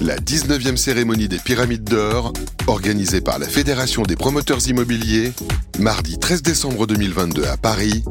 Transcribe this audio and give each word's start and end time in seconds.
la 0.00 0.16
19e 0.16 0.76
cérémonie 0.76 1.28
des 1.28 1.38
Pyramides 1.38 1.84
d'Or, 1.84 2.32
organisée 2.66 3.20
par 3.20 3.38
la 3.38 3.46
Fédération 3.46 4.02
des 4.02 4.16
promoteurs 4.16 4.66
immobiliers, 4.68 5.32
mardi 5.78 6.18
13 6.18 6.42
décembre 6.42 6.86
2022 6.86 7.44
à 7.44 7.56
Paris, 7.56 8.04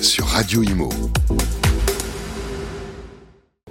sur 0.00 0.26
Radio 0.26 0.62
Imo. 0.62 0.90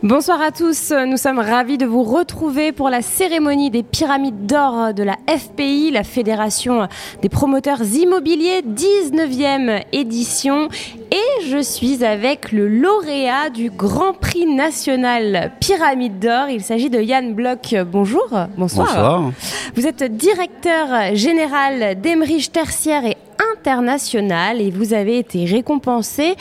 Bonsoir 0.02 0.42
à 0.42 0.52
tous, 0.52 0.94
nous 1.08 1.18
sommes 1.18 1.40
ravis 1.40 1.78
de 1.78 1.86
vous 1.86 2.04
retrouver 2.04 2.72
pour 2.72 2.90
la 2.90 3.02
cérémonie 3.02 3.70
des 3.70 3.84
pyramides 3.84 4.46
d'or 4.46 4.94
de 4.94 5.04
la 5.04 5.18
FPI, 5.28 5.92
la 5.92 6.06
Fédération 6.06 6.88
des 7.22 7.28
promoteurs 7.28 7.84
immobiliers, 7.84 8.62
19e 8.62 9.84
édition. 9.92 10.70
Et 11.12 11.46
je 11.50 11.62
suis 11.62 12.06
avec 12.06 12.54
le 12.54 12.70
lauréat 12.70 13.50
du 13.50 13.70
Grand 13.72 14.14
Prix 14.14 14.46
national 14.46 15.52
Pyramide 15.60 16.18
d'or. 16.18 16.48
Il 16.48 16.64
s'agit 16.64 16.90
de 16.90 17.02
Yann 17.02 17.34
Bloch. 17.34 17.76
Bonjour. 17.92 18.30
Bonsoir. 18.58 18.88
Bonsoir. 18.88 19.32
Vous 19.76 19.86
êtes 19.86 20.04
directeur 20.16 21.14
général 21.14 22.00
d'Emerich 22.00 22.54
Tertiaire 22.54 23.04
et 23.04 23.18
international 23.60 24.62
et 24.62 24.72
vous 24.72 24.94
avez 24.94 25.18
été 25.18 25.46
récompensé 25.46 26.36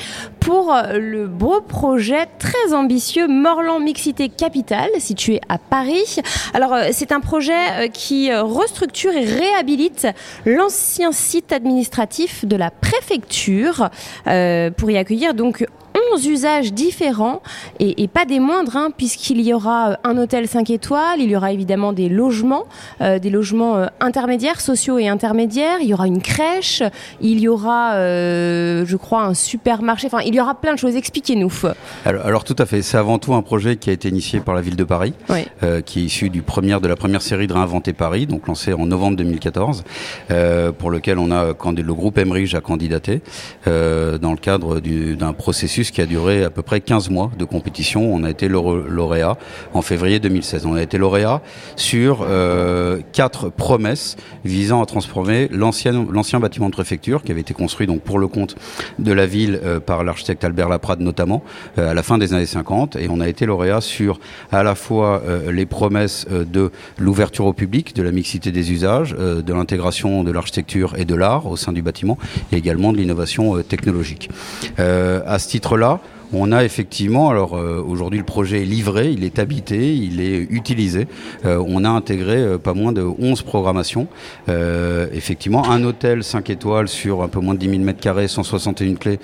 pour 0.48 0.74
le 0.94 1.26
beau 1.26 1.60
projet 1.60 2.24
très 2.38 2.72
ambitieux 2.72 3.28
Morland 3.28 3.80
Mixité 3.80 4.30
Capital 4.30 4.88
situé 4.98 5.42
à 5.50 5.58
Paris. 5.58 6.20
Alors 6.54 6.72
euh, 6.72 6.88
c'est 6.90 7.12
un 7.12 7.20
projet 7.20 7.52
euh, 7.52 7.88
qui 7.88 8.32
restructure 8.32 9.12
et 9.12 9.26
réhabilite 9.26 10.06
l'ancien 10.46 11.12
site 11.12 11.52
administratif 11.52 12.46
de 12.46 12.56
la 12.56 12.70
préfecture 12.70 13.90
euh, 14.26 14.70
pour 14.70 14.90
y 14.90 14.96
accueillir 14.96 15.34
donc 15.34 15.66
11 16.12 16.26
usages 16.26 16.72
différents 16.72 17.42
et, 17.80 18.08
pas 18.08 18.24
des 18.24 18.40
moindres, 18.40 18.76
hein, 18.76 18.90
puisqu'il 18.96 19.40
y 19.40 19.52
aura 19.52 19.90
euh, 19.90 19.94
un 20.04 20.16
hôtel 20.18 20.48
5 20.48 20.70
étoiles, 20.70 21.20
il 21.20 21.30
y 21.30 21.36
aura 21.36 21.52
évidemment 21.52 21.92
des 21.92 22.08
logements, 22.08 22.64
euh, 23.00 23.18
des 23.18 23.30
logements 23.30 23.76
euh, 23.76 23.86
intermédiaires, 24.00 24.60
sociaux 24.60 24.98
et 24.98 25.08
intermédiaires, 25.08 25.78
il 25.80 25.88
y 25.88 25.94
aura 25.94 26.06
une 26.06 26.22
crèche, 26.22 26.82
il 27.20 27.40
y 27.40 27.48
aura, 27.48 27.94
je 27.98 28.96
crois, 28.96 29.22
un 29.22 29.34
supermarché, 29.34 30.08
aura 30.40 30.54
plein 30.54 30.74
de 30.74 30.78
choses. 30.78 30.96
Expliquez-nous. 30.96 31.52
Alors, 32.04 32.26
alors, 32.26 32.44
tout 32.44 32.56
à 32.58 32.66
fait, 32.66 32.82
c'est 32.82 32.96
avant 32.96 33.18
tout 33.18 33.34
un 33.34 33.42
projet 33.42 33.76
qui 33.76 33.90
a 33.90 33.92
été 33.92 34.08
initié 34.08 34.40
par 34.40 34.54
la 34.54 34.60
ville 34.60 34.76
de 34.76 34.84
Paris, 34.84 35.14
qui 35.84 36.00
est 36.00 36.02
issu 36.02 36.30
du 36.30 36.42
premier, 36.42 36.78
de 36.80 36.88
la 36.88 36.96
première 36.96 37.22
série 37.22 37.46
de 37.46 37.52
Réinventer 37.52 37.92
Paris, 37.92 38.26
donc 38.26 38.46
lancé 38.46 38.72
en 38.72 38.86
novembre 38.86 39.16
2014, 39.16 39.84
pour 40.78 40.90
lequel 40.90 41.18
on 41.18 41.30
a, 41.30 41.46
le 41.48 41.94
groupe 41.94 42.18
Emerich 42.18 42.54
a 42.54 42.60
candidaté 42.60 43.22
dans 43.66 44.32
le 44.32 44.36
cadre 44.36 44.80
d'un 44.80 45.32
processus 45.32 45.90
qui 45.90 46.00
a 46.00 46.06
duré 46.06 46.44
à 46.44 46.50
peu 46.50 46.62
près 46.62 46.80
15 46.80 47.10
mois 47.10 47.30
de 47.38 47.44
compétition. 47.44 48.14
On 48.14 48.24
a 48.24 48.30
été 48.30 48.48
lauréat 48.48 49.36
en 49.74 49.82
février 49.82 50.18
2016. 50.18 50.66
On 50.66 50.74
a 50.74 50.82
été 50.82 50.98
lauréat 50.98 51.42
sur 51.76 52.20
euh, 52.22 53.00
quatre 53.12 53.48
promesses 53.48 54.16
visant 54.44 54.82
à 54.82 54.86
transformer 54.86 55.48
l'ancien 55.50 56.06
l'ancien 56.10 56.40
bâtiment 56.40 56.66
de 56.66 56.72
préfecture 56.72 57.22
qui 57.22 57.32
avait 57.32 57.40
été 57.40 57.54
construit 57.54 57.86
donc 57.86 58.02
pour 58.02 58.18
le 58.18 58.28
compte 58.28 58.56
de 58.98 59.12
la 59.12 59.26
ville 59.26 59.60
euh, 59.64 59.80
par 59.80 60.04
l'architecte 60.04 60.27
Albert 60.42 60.68
Laprade 60.68 61.00
notamment 61.00 61.42
euh, 61.78 61.90
à 61.90 61.94
la 61.94 62.02
fin 62.02 62.18
des 62.18 62.34
années 62.34 62.46
50 62.46 62.96
et 62.96 63.08
on 63.10 63.20
a 63.20 63.28
été 63.28 63.46
lauréat 63.46 63.80
sur 63.80 64.20
à 64.52 64.62
la 64.62 64.74
fois 64.74 65.22
euh, 65.26 65.52
les 65.52 65.66
promesses 65.66 66.26
de 66.28 66.70
l'ouverture 66.98 67.46
au 67.46 67.52
public, 67.52 67.94
de 67.94 68.02
la 68.02 68.12
mixité 68.12 68.52
des 68.52 68.72
usages, 68.72 69.14
de 69.14 69.52
l'intégration 69.52 70.24
de 70.24 70.30
l'architecture 70.30 70.94
et 70.96 71.04
de 71.04 71.14
l'art 71.14 71.46
au 71.46 71.56
sein 71.56 71.72
du 71.72 71.82
bâtiment 71.82 72.18
et 72.52 72.56
également 72.56 72.92
de 72.92 72.98
l'innovation 72.98 73.62
technologique. 73.62 74.30
à 74.78 75.38
ce 75.38 75.48
titre-là, 75.48 76.00
on 76.32 76.52
a 76.52 76.64
effectivement, 76.64 77.30
alors 77.30 77.56
euh, 77.56 77.82
aujourd'hui 77.86 78.18
le 78.18 78.24
projet 78.24 78.62
est 78.62 78.66
livré, 78.66 79.10
il 79.10 79.24
est 79.24 79.38
habité, 79.38 79.94
il 79.94 80.20
est 80.20 80.38
utilisé. 80.38 81.06
Euh, 81.44 81.62
on 81.66 81.84
a 81.84 81.88
intégré 81.88 82.36
euh, 82.36 82.58
pas 82.58 82.74
moins 82.74 82.92
de 82.92 83.02
11 83.02 83.42
programmations. 83.42 84.08
effectivement, 84.48 85.70
un 85.70 85.84
hôtel 85.84 86.22
5 86.22 86.50
étoiles 86.50 86.88
sur 86.88 87.22
un 87.22 87.28
peu 87.28 87.40
moins 87.40 87.54
de 87.54 87.58
10 87.58 87.70
000 87.70 87.82
m2, 87.82 88.28
161 88.28 88.94
clés, 88.94 89.18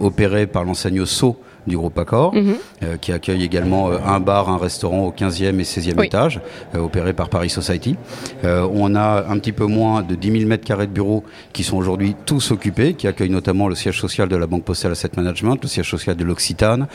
opéré 0.00 0.46
par 0.46 0.64
l'enseigne 0.64 1.04
SO 1.04 1.36
du 1.66 1.76
groupe 1.76 1.98
Accor, 1.98 2.34
mhm. 2.34 2.56
euh, 2.82 2.96
qui 2.96 3.12
accueille 3.12 3.42
également 3.42 3.90
euh, 3.90 3.98
un 4.04 4.20
bar, 4.20 4.48
un 4.48 4.58
restaurant 4.58 5.06
au 5.06 5.12
15e 5.12 5.58
et 5.58 5.62
16e 5.62 6.04
étage, 6.04 6.40
euh, 6.74 6.80
opéré 6.80 7.12
par 7.12 7.28
Paris 7.28 7.50
Society. 7.50 7.96
on 8.44 8.94
a 8.94 9.26
un 9.28 9.38
petit 9.38 9.52
peu 9.52 9.66
moins 9.66 10.02
de 10.02 10.14
10 10.14 10.32
000 10.32 10.48
mètres 10.48 10.64
carrés 10.64 10.86
de 10.86 10.92
bureaux 10.92 11.24
qui 11.52 11.64
sont 11.64 11.76
aujourd'hui 11.76 12.14
tous 12.26 12.50
occupés, 12.50 12.94
qui 12.94 13.08
accueillent 13.08 13.30
notamment 13.30 13.68
le 13.68 13.74
siège 13.74 14.00
social 14.00 14.28
de 14.28 14.36
la 14.36 14.46
Banque 14.46 14.64
Postale 14.64 14.92
Asset 14.92 15.10
Management, 15.16 15.58
le 15.62 15.68
siège 15.68 15.90
social 15.90 16.16
de 16.16 16.24
l'Occitane, 16.24 16.86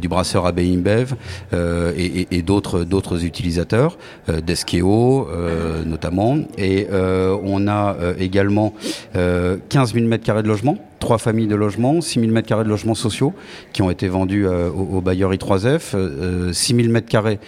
du 0.00 0.08
brasseur 0.08 0.46
AB 0.46 0.60
InBev 0.60 1.14
et, 1.52 2.26
et 2.30 2.42
d'autres 2.42 2.84
d'autres 2.84 3.24
utilisateurs, 3.24 3.98
d'Eskeo 4.28 5.28
notamment. 5.84 6.38
Et 6.58 6.88
on 6.92 7.68
a 7.68 7.96
également 8.18 8.74
15 9.14 9.94
000 9.94 10.06
mètres 10.06 10.24
carrés 10.24 10.42
de 10.42 10.48
logement 10.48 10.78
trois 10.98 11.18
familles 11.18 11.46
de 11.46 11.54
logements, 11.54 12.00
6 12.00 12.20
000 12.20 12.32
m2 12.32 12.64
de 12.64 12.68
logements 12.68 12.94
sociaux 12.94 13.34
qui 13.72 13.82
ont 13.82 13.90
été 13.90 14.08
vendus 14.08 14.46
euh, 14.46 14.70
au, 14.70 15.00
bailleur 15.00 15.32
I3F, 15.32 15.94
euh, 15.94 16.52
6 16.52 16.76
000 16.76 16.88
m2 16.88 17.38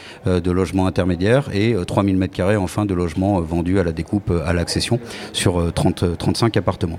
de 0.41 0.51
logements 0.51 0.87
intermédiaires 0.87 1.49
et 1.53 1.75
3 1.87 2.05
000 2.05 2.17
m2 2.17 2.57
enfin 2.57 2.85
de 2.85 2.95
logements 2.95 3.39
euh, 3.39 3.43
vendus 3.43 3.79
à 3.79 3.85
la 3.85 3.93
découpe 3.93 4.33
à 4.45 4.53
l'accession 4.53 5.01
sur 5.33 5.73
30, 5.73 6.19
35 6.19 6.57
appartements. 6.57 6.99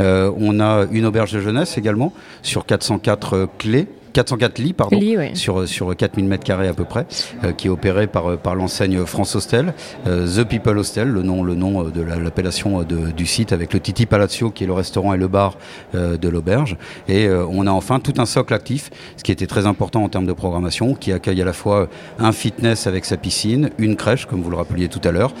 on 0.00 0.60
a 0.60 0.86
une 0.90 1.06
auberge 1.06 1.32
de 1.32 1.40
jeunesse 1.40 1.78
également 1.78 2.12
sur 2.42 2.66
404 2.66 3.48
clés 3.58 3.86
404 4.18 4.58
lits, 4.58 4.72
pardon, 4.72 5.00
sur, 5.34 5.68
sur 5.68 5.94
4000 5.94 6.24
mètres 6.24 6.42
carrés 6.42 6.66
à 6.66 6.74
peu 6.74 6.84
près, 6.84 7.06
euh, 7.44 7.52
qui 7.52 7.68
est 7.68 7.70
opéré 7.70 8.08
par, 8.08 8.36
par 8.36 8.56
l'enseigne 8.56 9.06
France 9.06 9.36
Hostel, 9.36 9.74
euh, 10.08 10.26
The 10.26 10.42
People 10.42 10.76
Hostel, 10.76 11.06
le 11.06 11.22
nom, 11.22 11.44
le 11.44 11.54
nom 11.54 11.84
de 11.84 12.02
l'appellation 12.02 12.82
du 12.82 13.26
site, 13.26 13.52
avec 13.52 13.72
le 13.72 13.78
Titi 13.78 14.06
Palazzo, 14.06 14.50
qui 14.50 14.64
est 14.64 14.66
le 14.66 14.72
restaurant 14.72 15.14
et 15.14 15.18
le 15.18 15.28
bar 15.28 15.56
euh, 15.94 16.16
de 16.16 16.28
l'auberge. 16.28 16.76
Et 17.06 17.28
on 17.30 17.68
a 17.68 17.70
enfin 17.70 18.00
tout 18.00 18.14
un 18.18 18.26
socle 18.26 18.54
actif, 18.54 18.90
ce 19.16 19.22
qui 19.22 19.30
était 19.30 19.46
très 19.46 19.66
important 19.66 20.02
en 20.02 20.08
termes 20.08 20.26
de 20.26 20.32
programmation, 20.32 20.94
qui 20.94 21.12
accueille 21.12 21.40
à 21.40 21.44
la 21.44 21.52
fois 21.52 21.88
un 22.18 22.32
fitness 22.32 22.88
avec 22.88 23.04
sa 23.04 23.16
piscine, 23.16 23.70
une 23.78 23.94
crèche, 23.94 24.26
comme 24.26 24.42
vous 24.42 24.50
le 24.50 24.56
rappeliez 24.56 24.88
tout 24.88 25.00
à 25.04 25.12
l'heure, 25.12 25.32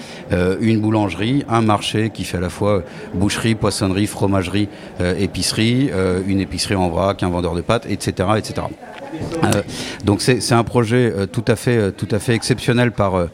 une 0.60 0.80
boulangerie, 0.80 1.44
un 1.48 1.62
marché 1.62 2.10
qui 2.10 2.22
fait 2.22 2.38
à 2.38 2.40
la 2.40 2.50
fois 2.50 2.84
boucherie, 3.12 3.56
poissonnerie, 3.56 4.06
fromagerie, 4.06 4.68
épicerie, 5.00 5.90
une 6.26 6.40
épicerie 6.40 6.76
en 6.76 6.88
vrac, 6.90 7.22
un 7.24 7.30
vendeur 7.30 7.54
de 7.54 7.60
pâtes, 7.60 7.86
etc. 7.90 8.28
etc. 8.36 8.67
Euh, 9.44 9.62
donc 10.04 10.20
c'est 10.20 10.52
un 10.52 10.64
projet 10.64 11.12
euh, 11.14 11.26
tout, 11.26 11.44
à 11.48 11.56
fait, 11.56 11.76
euh, 11.76 11.90
tout 11.90 12.08
à 12.10 12.18
fait 12.18 12.34
exceptionnel 12.34 12.92
par 12.92 13.28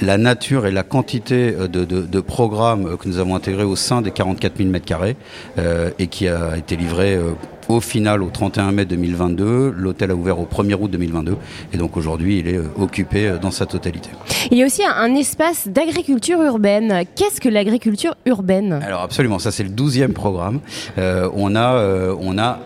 la 0.00 0.16
nature 0.16 0.66
et 0.66 0.70
la 0.70 0.82
quantité 0.82 1.52
de, 1.52 2.20
programmes 2.20 2.96
que 2.96 3.06
nous 3.08 3.18
avons 3.18 3.34
intégrés 3.34 3.64
au 3.64 3.76
sein 3.76 4.00
des 4.00 4.10
44 4.10 4.56
000 4.56 4.70
m2 4.70 5.14
et 5.98 6.06
qui 6.06 6.28
a 6.28 6.56
été 6.56 6.76
livré 6.76 7.18
au 7.68 7.80
final 7.80 8.22
au 8.22 8.30
31 8.30 8.72
mai 8.72 8.86
2022. 8.86 9.74
L'hôtel 9.76 10.10
a 10.10 10.14
ouvert 10.14 10.40
au 10.40 10.46
1er 10.46 10.76
août 10.80 10.90
2022 10.90 11.36
et 11.74 11.76
donc 11.76 11.98
aujourd'hui 11.98 12.38
il 12.38 12.48
est 12.48 12.60
occupé 12.78 13.34
dans 13.42 13.50
sa 13.50 13.66
totalité. 13.66 14.08
Il 14.50 14.56
y 14.56 14.62
a 14.62 14.66
aussi 14.66 14.82
un 14.82 15.14
espace 15.14 15.68
d'agriculture 15.68 16.40
urbaine. 16.40 17.04
Qu'est-ce 17.14 17.40
que 17.40 17.50
l'agriculture 17.50 18.14
urbaine? 18.24 18.80
Alors 18.82 19.02
absolument, 19.02 19.38
ça 19.38 19.50
c'est 19.50 19.64
le 19.64 19.70
12e 19.70 20.12
programme. 20.12 20.60
on, 20.96 21.54
a, 21.54 22.14
on 22.18 22.38
a 22.38 22.60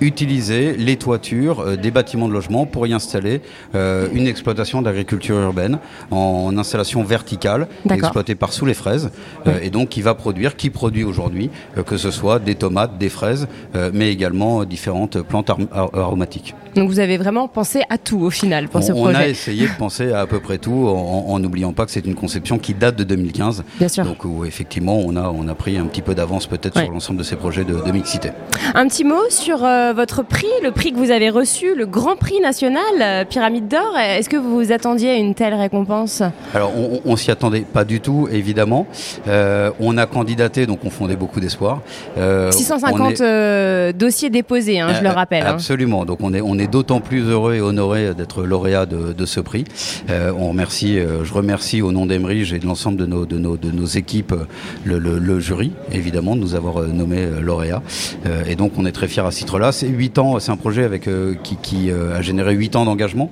utiliser 0.00 0.76
les 0.76 0.96
toitures 0.96 1.60
euh, 1.60 1.76
des 1.76 1.90
bâtiments 1.90 2.28
de 2.28 2.32
logement 2.32 2.66
pour 2.66 2.86
y 2.86 2.92
installer 2.92 3.40
euh, 3.74 4.08
une 4.12 4.26
exploitation 4.26 4.82
d'agriculture 4.82 5.36
urbaine 5.36 5.78
en, 6.10 6.56
installation 6.56 7.04
verticale 7.04 7.68
exploitée 7.88 8.34
par 8.34 8.52
sous 8.52 8.66
les 8.66 8.74
fraises 8.74 9.10
euh, 9.46 9.58
et 9.62 9.70
donc 9.70 9.90
qui 9.90 10.02
va 10.02 10.14
produire, 10.14 10.56
qui 10.56 10.70
produit 10.70 11.04
aujourd'hui 11.04 11.50
que 11.86 11.96
ce 11.96 12.10
soit 12.10 12.38
des 12.38 12.54
tomates, 12.54 12.98
des 12.98 13.08
fraises, 13.08 13.48
mais 13.92 14.10
également 14.12 14.64
différentes 14.64 15.20
plantes 15.22 15.50
aromatiques. 15.70 16.54
Donc 16.74 16.88
vous 16.88 16.98
avez 16.98 17.16
vraiment 17.16 17.48
pensé 17.48 17.82
à 17.88 17.98
tout 17.98 18.20
au 18.20 18.30
final 18.30 18.68
pour 18.68 18.82
ce 18.82 18.92
projet. 18.92 19.16
On 19.16 19.20
a 19.20 19.28
essayé 19.28 19.66
de 19.66 19.76
penser 19.78 20.12
à 20.12 20.20
à 20.20 20.26
peu 20.26 20.40
près 20.40 20.58
tout 20.58 20.86
en 20.88 21.38
n'oubliant 21.38 21.72
pas 21.72 21.86
que 21.86 21.92
c'est 21.92 22.06
une 22.06 22.14
conception 22.14 22.58
qui 22.58 22.74
date 22.74 22.96
de 22.96 23.04
2015. 23.04 23.64
Bien 23.78 23.88
sûr. 23.88 24.04
Donc 24.04 24.24
où, 24.24 24.44
effectivement 24.44 24.98
on 24.98 25.16
a, 25.16 25.30
on 25.30 25.48
a 25.48 25.54
pris 25.54 25.78
un 25.78 25.86
petit 25.86 26.02
peu 26.02 26.14
d'avance 26.14 26.46
peut-être 26.46 26.78
sur 26.78 26.90
l'ensemble 26.90 27.18
de 27.18 27.24
ces 27.24 27.36
projets 27.36 27.64
de, 27.64 27.74
de 27.74 27.92
mixité. 27.92 28.30
Un 28.74 28.86
petit 28.86 29.04
mot 29.04 29.28
sur 29.30 29.64
votre 29.92 30.22
prix, 30.22 30.46
le 30.62 30.70
prix 30.70 30.92
que 30.92 30.98
vous 30.98 31.10
avez 31.10 31.30
reçu, 31.30 31.74
le 31.74 31.86
Grand 31.86 32.16
Prix 32.16 32.40
national 32.40 32.82
euh, 33.00 33.24
Pyramide 33.24 33.68
d'Or. 33.68 33.96
Est-ce 33.98 34.28
que 34.28 34.36
vous 34.36 34.54
vous 34.54 34.72
attendiez 34.72 35.10
à 35.10 35.16
une 35.16 35.34
telle 35.34 35.54
récompense 35.54 36.22
Alors, 36.54 36.72
on, 37.04 37.16
s'y 37.16 37.30
attendait 37.30 37.60
pas 37.60 37.84
du 37.84 38.00
tout, 38.00 38.28
évidemment. 38.30 38.86
Euh, 39.28 39.70
on 39.80 39.98
a 39.98 40.06
candidaté, 40.06 40.66
donc 40.66 40.80
on 40.84 40.90
fondait 40.90 41.16
beaucoup 41.16 41.40
d'espoir. 41.40 41.80
650 42.16 43.20
euh, 43.20 43.92
dossiers 43.92 44.30
déposés, 44.30 44.80
hein, 44.80 44.94
je 44.96 45.02
le 45.02 45.10
rappelle. 45.10 45.46
Hein. 45.46 45.52
Absolument. 45.54 46.04
Donc, 46.04 46.18
on 46.22 46.32
est, 46.34 46.40
on 46.40 46.58
est 46.58 46.70
d'autant 46.70 47.00
plus 47.00 47.22
heureux 47.28 47.54
et 47.54 47.60
honoré 47.60 48.14
d'être 48.14 48.42
lauréat 48.42 48.86
de, 48.86 49.26
ce 49.26 49.40
prix. 49.40 49.64
on 50.08 50.48
remercie, 50.48 50.98
je 51.22 51.32
remercie 51.32 51.82
au 51.82 51.92
nom 51.92 52.06
d'Emerige 52.06 52.52
et 52.52 52.58
de 52.58 52.66
l'ensemble 52.66 52.96
de 52.96 53.06
nos, 53.06 53.26
de, 53.26 53.38
nos, 53.38 53.56
de 53.56 53.70
nos 53.70 53.86
équipes 53.86 54.34
le, 54.84 55.40
jury, 55.40 55.72
évidemment, 55.92 56.36
de 56.36 56.40
nous 56.40 56.54
avoir 56.54 56.80
nommé 56.82 57.26
lauréat. 57.40 57.82
et 58.46 58.56
donc, 58.56 58.72
on 58.76 58.86
est 58.86 58.92
très 58.92 59.08
fiers 59.08 59.24
à 59.24 59.30
ce 59.30 59.38
titre-là 59.38 59.72
c'est 59.80 59.88
8 59.88 60.18
ans, 60.18 60.38
c'est 60.40 60.50
un 60.50 60.56
projet 60.56 60.84
avec, 60.84 61.08
qui, 61.62 61.90
a 61.90 62.20
généré 62.20 62.54
8 62.54 62.76
ans 62.76 62.84
d'engagement. 62.84 63.30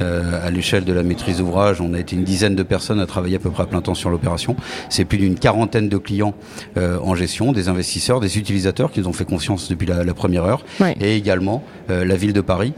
à 0.00 0.50
l'échelle 0.50 0.84
de 0.84 0.92
la 0.92 1.02
maîtrise 1.02 1.38
d'ouvrage, 1.38 1.80
on 1.80 1.92
a 1.94 1.98
été 1.98 2.16
une 2.16 2.24
dizaine 2.24 2.54
de 2.54 2.62
personnes 2.62 3.00
à 3.00 3.06
travailler 3.06 3.36
à 3.36 3.38
peu 3.38 3.50
près 3.50 3.64
à 3.64 3.66
plein 3.66 3.82
temps 3.82 3.94
sur 3.94 4.08
l'opération. 4.10 4.56
C'est 4.88 5.04
plus 5.04 5.18
d'une 5.18 5.38
quarantaine 5.38 5.88
de 5.88 5.98
clients 5.98 6.34
en 6.76 7.14
gestion, 7.14 7.52
des 7.52 7.68
investisseurs, 7.68 8.20
des 8.20 8.38
utilisateurs 8.38 8.92
qui 8.92 9.00
nous 9.00 9.08
ont 9.08 9.12
fait 9.12 9.26
confiance 9.26 9.68
depuis 9.68 9.86
la, 9.86 10.14
première 10.14 10.44
heure, 10.44 10.64
et 11.00 11.16
également 11.16 11.62
la 11.88 12.16
ville 12.16 12.32
de 12.32 12.40
Paris, 12.40 12.72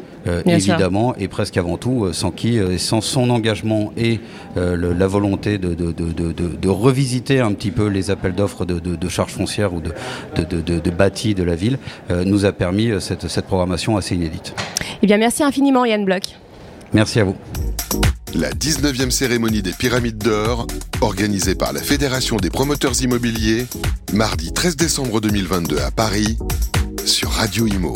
évidemment, 0.46 1.14
et 1.16 1.28
presque 1.28 1.56
avant 1.56 1.76
tout, 1.76 2.12
sans 2.12 2.32
qui, 2.32 2.58
sans 2.78 3.00
son 3.00 3.30
engagement 3.30 3.92
et 3.96 4.18
la 4.56 5.06
volonté 5.06 5.58
de, 5.58 5.74
de, 5.74 5.92
de, 5.92 6.32
de, 6.32 6.68
revisiter 6.68 7.40
un 7.40 7.52
petit 7.52 7.70
peu 7.70 7.86
les 7.86 8.10
appels 8.10 8.34
d'offres 8.34 8.64
de, 8.64 9.08
charges 9.08 9.32
foncières 9.32 9.74
ou 9.74 9.80
de, 9.80 9.92
de, 10.80 10.90
bâtis 10.90 11.34
de 11.34 11.42
la 11.42 11.54
ville, 11.54 11.78
euh, 12.10 12.24
nous 12.24 12.44
a 12.44 12.52
permis 12.52 12.90
euh, 12.90 13.00
cette, 13.12 13.28
cette 13.28 13.46
programmation 13.46 13.96
assez 13.96 14.14
inédite. 14.14 14.54
Eh 15.02 15.06
bien, 15.06 15.18
merci 15.18 15.42
infiniment, 15.42 15.84
Yann 15.84 16.04
Bloch. 16.04 16.36
Merci 16.92 17.20
à 17.20 17.24
vous. 17.24 17.36
La 18.34 18.50
19e 18.50 19.10
cérémonie 19.10 19.62
des 19.62 19.72
Pyramides 19.72 20.18
d'Or, 20.18 20.66
organisée 21.00 21.54
par 21.54 21.72
la 21.72 21.80
Fédération 21.80 22.36
des 22.36 22.48
promoteurs 22.48 23.00
immobiliers, 23.02 23.66
mardi 24.12 24.52
13 24.52 24.76
décembre 24.76 25.20
2022 25.20 25.78
à 25.78 25.90
Paris, 25.90 26.38
sur 27.04 27.30
Radio 27.30 27.66
Imo. 27.66 27.92